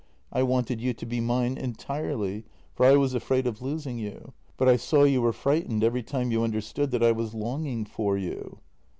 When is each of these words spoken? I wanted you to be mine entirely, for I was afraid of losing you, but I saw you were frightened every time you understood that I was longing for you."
I 0.31 0.41
wanted 0.41 0.81
you 0.81 0.95
to 0.95 1.05
be 1.05 1.21
mine 1.21 1.59
entirely, 1.59 2.43
for 2.73 2.87
I 2.87 2.95
was 2.95 3.13
afraid 3.13 3.45
of 3.45 3.61
losing 3.61 3.99
you, 3.99 4.33
but 4.57 4.67
I 4.67 4.75
saw 4.75 5.03
you 5.03 5.21
were 5.21 5.31
frightened 5.31 5.83
every 5.83 6.01
time 6.01 6.31
you 6.31 6.41
understood 6.43 6.89
that 6.89 7.03
I 7.03 7.11
was 7.11 7.35
longing 7.35 7.85
for 7.85 8.17
you." 8.17 8.57